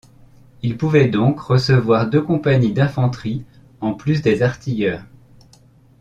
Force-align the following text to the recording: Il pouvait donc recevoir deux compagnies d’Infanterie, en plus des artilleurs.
Il 0.63 0.77
pouvait 0.77 1.09
donc 1.09 1.39
recevoir 1.41 2.09
deux 2.09 2.23
compagnies 2.23 2.73
d’Infanterie, 2.73 3.45
en 3.81 3.93
plus 3.93 4.23
des 4.23 4.41
artilleurs. 4.41 5.03